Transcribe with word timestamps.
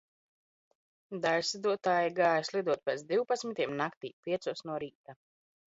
Daiļslidotāji 1.25 2.09
gāja 2.21 2.49
slidot 2.51 2.83
pēc 2.89 3.05
divpadsmitiem 3.13 3.79
naktī, 3.85 4.15
piecos 4.27 4.69
no 4.69 4.83
rīta. 4.87 5.21